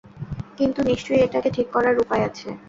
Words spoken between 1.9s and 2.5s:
উপায় আছে।